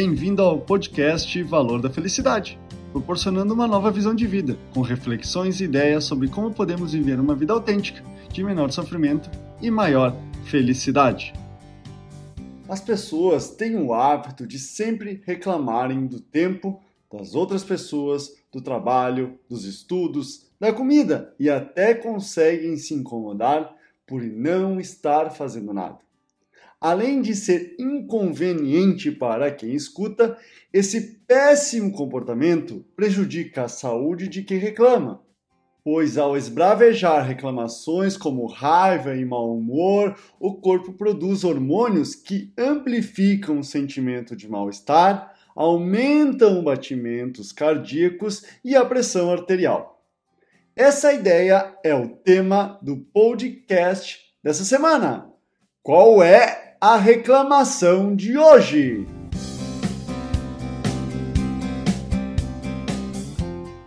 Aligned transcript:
Bem-vindo 0.00 0.42
ao 0.42 0.60
podcast 0.60 1.42
Valor 1.42 1.82
da 1.82 1.90
Felicidade, 1.90 2.56
proporcionando 2.92 3.52
uma 3.52 3.66
nova 3.66 3.90
visão 3.90 4.14
de 4.14 4.28
vida, 4.28 4.56
com 4.72 4.80
reflexões 4.80 5.60
e 5.60 5.64
ideias 5.64 6.04
sobre 6.04 6.28
como 6.28 6.54
podemos 6.54 6.92
viver 6.92 7.18
uma 7.18 7.34
vida 7.34 7.52
autêntica, 7.52 8.00
de 8.32 8.44
menor 8.44 8.70
sofrimento 8.70 9.28
e 9.60 9.72
maior 9.72 10.14
felicidade. 10.44 11.32
As 12.68 12.80
pessoas 12.80 13.50
têm 13.50 13.74
o 13.74 13.92
hábito 13.92 14.46
de 14.46 14.60
sempre 14.60 15.20
reclamarem 15.26 16.06
do 16.06 16.20
tempo 16.20 16.80
das 17.12 17.34
outras 17.34 17.64
pessoas, 17.64 18.30
do 18.52 18.62
trabalho, 18.62 19.36
dos 19.50 19.64
estudos, 19.64 20.46
da 20.60 20.72
comida 20.72 21.34
e 21.40 21.50
até 21.50 21.92
conseguem 21.92 22.76
se 22.76 22.94
incomodar 22.94 23.74
por 24.06 24.22
não 24.22 24.78
estar 24.78 25.30
fazendo 25.30 25.74
nada. 25.74 26.07
Além 26.80 27.20
de 27.20 27.34
ser 27.34 27.74
inconveniente 27.76 29.10
para 29.10 29.50
quem 29.50 29.74
escuta, 29.74 30.38
esse 30.72 31.18
péssimo 31.26 31.90
comportamento 31.90 32.84
prejudica 32.94 33.64
a 33.64 33.68
saúde 33.68 34.28
de 34.28 34.42
quem 34.42 34.58
reclama, 34.58 35.20
pois 35.82 36.16
ao 36.16 36.36
esbravejar 36.36 37.26
reclamações 37.26 38.16
como 38.16 38.46
raiva 38.46 39.16
e 39.16 39.24
mau 39.24 39.56
humor, 39.56 40.16
o 40.38 40.54
corpo 40.54 40.92
produz 40.92 41.42
hormônios 41.42 42.14
que 42.14 42.52
amplificam 42.56 43.58
o 43.58 43.64
sentimento 43.64 44.36
de 44.36 44.48
mal-estar, 44.48 45.34
aumentam 45.56 46.62
batimentos 46.62 47.50
cardíacos 47.50 48.44
e 48.64 48.76
a 48.76 48.84
pressão 48.84 49.32
arterial. 49.32 50.00
Essa 50.76 51.12
ideia 51.12 51.76
é 51.82 51.92
o 51.92 52.08
tema 52.08 52.78
do 52.80 52.98
podcast 52.98 54.20
dessa 54.44 54.62
semana. 54.62 55.28
Qual 55.82 56.22
é 56.22 56.67
a 56.80 56.96
reclamação 56.96 58.14
de 58.14 58.38
hoje? 58.38 59.04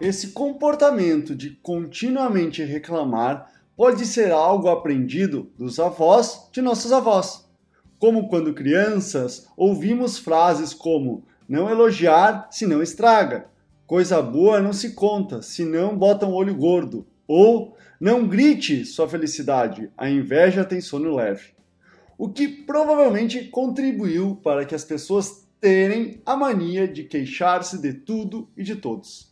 Esse 0.01 0.31
comportamento 0.31 1.33
de 1.33 1.51
continuamente 1.51 2.61
reclamar 2.63 3.49
pode 3.77 4.05
ser 4.05 4.33
algo 4.33 4.67
aprendido 4.67 5.49
dos 5.57 5.79
avós 5.79 6.49
de 6.51 6.61
nossos 6.61 6.91
avós. 6.91 7.47
Como 7.97 8.27
quando 8.27 8.53
crianças 8.53 9.47
ouvimos 9.55 10.17
frases 10.17 10.73
como 10.73 11.23
não 11.47 11.69
elogiar 11.69 12.49
se 12.51 12.67
não 12.67 12.83
estraga. 12.83 13.45
Coisa 13.87 14.21
boa 14.21 14.59
não 14.59 14.73
se 14.73 14.91
conta, 14.91 15.41
se 15.41 15.63
não 15.63 15.97
bota 15.97 16.25
um 16.25 16.33
olho 16.33 16.55
gordo. 16.55 17.07
Ou 17.25 17.73
não 18.01 18.27
grite 18.27 18.83
sua 18.83 19.07
felicidade, 19.07 19.89
a 19.97 20.09
inveja 20.09 20.65
tem 20.65 20.81
sono 20.81 21.15
leve. 21.15 21.60
O 22.17 22.29
que 22.29 22.47
provavelmente 22.47 23.45
contribuiu 23.45 24.35
para 24.35 24.65
que 24.65 24.75
as 24.75 24.83
pessoas 24.83 25.47
terem 25.59 26.21
a 26.25 26.35
mania 26.35 26.87
de 26.87 27.03
queixar-se 27.03 27.79
de 27.79 27.93
tudo 27.93 28.49
e 28.57 28.63
de 28.63 28.75
todos. 28.75 29.31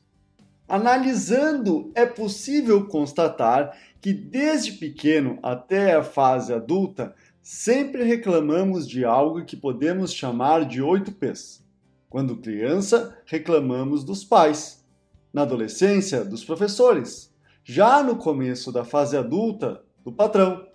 Analisando, 0.67 1.91
é 1.95 2.05
possível 2.05 2.85
constatar 2.85 3.75
que 3.99 4.13
desde 4.13 4.73
pequeno 4.73 5.39
até 5.41 5.95
a 5.95 6.03
fase 6.03 6.53
adulta, 6.53 7.15
sempre 7.41 8.03
reclamamos 8.03 8.87
de 8.87 9.03
algo 9.03 9.43
que 9.43 9.57
podemos 9.57 10.13
chamar 10.13 10.65
de 10.65 10.81
oito 10.81 11.11
P's. 11.11 11.65
Quando 12.07 12.37
criança, 12.37 13.17
reclamamos 13.25 14.03
dos 14.03 14.23
pais. 14.23 14.85
Na 15.33 15.41
adolescência, 15.41 16.23
dos 16.23 16.45
professores. 16.45 17.33
Já 17.63 18.01
no 18.03 18.15
começo 18.15 18.71
da 18.71 18.85
fase 18.85 19.17
adulta, 19.17 19.83
do 20.03 20.11
patrão. 20.11 20.67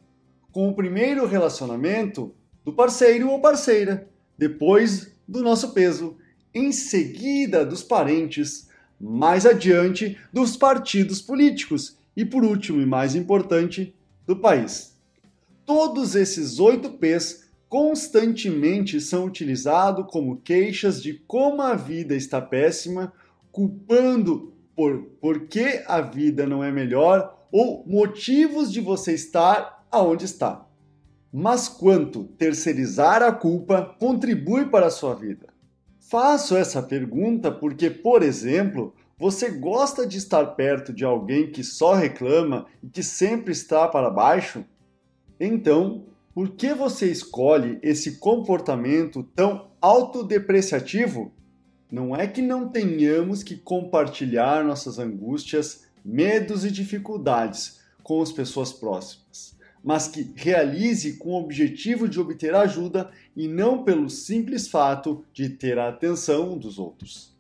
Com 0.55 0.69
o 0.69 0.73
primeiro 0.73 1.27
relacionamento, 1.27 2.33
do 2.65 2.73
parceiro 2.73 3.29
ou 3.29 3.41
parceira. 3.41 4.09
Depois, 4.39 5.13
do 5.27 5.43
nosso 5.43 5.73
peso. 5.73 6.17
Em 6.55 6.71
seguida, 6.71 7.67
dos 7.67 7.83
parentes. 7.83 8.69
Mais 9.01 9.45
adiante, 9.45 10.17
dos 10.33 10.57
partidos 10.57 11.21
políticos. 11.21 11.99
E 12.17 12.25
por 12.25 12.45
último 12.45 12.81
e 12.81 12.87
mais 12.87 13.17
importante, 13.17 13.97
do 14.25 14.37
país. 14.37 14.97
Todos 15.67 16.15
esses 16.15 16.61
oito 16.61 16.89
P's 16.89 17.49
constantemente 17.69 19.01
são 19.01 19.25
utilizados 19.25 20.07
como 20.09 20.37
queixas 20.37 21.03
de 21.03 21.15
como 21.27 21.63
a 21.63 21.75
vida 21.75 22.15
está 22.15 22.41
péssima, 22.41 23.13
culpando 23.51 24.53
por 24.77 25.03
por 25.21 25.49
que 25.49 25.83
a 25.89 26.01
vida 26.01 26.47
não 26.47 26.63
é 26.63 26.71
melhor 26.71 27.45
ou 27.51 27.85
motivos 27.85 28.73
de 28.73 28.81
você 28.81 29.15
estar 29.15 29.84
aonde 29.95 30.25
está. 30.25 30.67
Mas 31.33 31.69
quanto 31.69 32.25
terceirizar 32.25 33.23
a 33.23 33.33
culpa 33.33 33.97
contribui 33.99 34.67
para 34.67 34.87
a 34.87 34.91
sua 34.91 35.15
vida? 35.15 35.49
Faço 35.99 36.57
essa 36.57 36.83
pergunta 36.83 37.51
porque, 37.51 37.91
por 37.91 38.23
exemplo, 38.23 38.95
você 39.19 39.51
gosta 39.51 40.07
de 40.07 40.19
estar 40.19 40.45
perto 40.55 40.93
de 40.93 41.05
alguém 41.05 41.51
que 41.51 41.65
só 41.65 41.95
reclama 41.95 42.67
e 42.83 42.89
que 42.89 43.03
sempre 43.03 43.53
está 43.53 43.89
para 43.89 44.11
baixo? 44.11 44.65
Então, 45.41 46.05
por 46.35 46.51
que 46.51 46.75
você 46.75 47.11
escolhe 47.11 47.79
esse 47.83 48.19
comportamento 48.19 49.23
tão 49.23 49.71
autodepreciativo? 49.81 51.33
Não 51.91 52.15
é 52.15 52.27
que 52.27 52.43
não 52.43 52.69
tenhamos 52.69 53.43
que 53.43 53.57
compartilhar 53.57 54.65
nossas 54.65 54.99
angústias, 54.99 55.85
medos 56.05 56.65
e 56.65 56.71
dificuldades 56.71 57.81
com 58.03 58.21
as 58.21 58.33
pessoas 58.33 58.73
próximas, 58.73 59.54
mas 59.85 60.09
que 60.09 60.33
realize 60.35 61.19
com 61.19 61.33
o 61.33 61.41
objetivo 61.41 62.09
de 62.09 62.19
obter 62.19 62.55
ajuda 62.55 63.11
e 63.37 63.47
não 63.47 63.85
pelo 63.85 64.09
simples 64.09 64.67
fato 64.67 65.23
de 65.33 65.51
ter 65.51 65.79
a 65.79 65.89
atenção 65.89 66.57
dos 66.57 66.79
outros. 66.79 67.35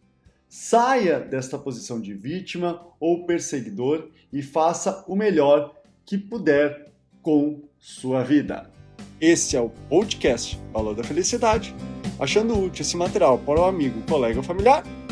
Saia 0.46 1.18
desta 1.18 1.58
posição 1.58 2.00
de 2.00 2.12
vítima 2.12 2.86
ou 3.00 3.24
perseguidor 3.24 4.10
e 4.32 4.42
faça 4.42 5.04
o 5.08 5.16
melhor 5.16 5.74
que 6.04 6.18
puder 6.18 6.92
com 7.22 7.62
sua 7.80 8.22
vida. 8.22 8.70
Esse 9.20 9.56
é 9.56 9.60
o 9.60 9.70
podcast 9.88 10.60
Valor 10.72 10.94
da 10.94 11.02
Felicidade. 11.02 11.74
Achando 12.20 12.58
útil 12.58 12.82
esse 12.82 12.96
material 12.96 13.38
para 13.38 13.60
o 13.60 13.64
amigo, 13.64 14.02
colega 14.02 14.38
ou 14.38 14.44
familiar, 14.44 14.84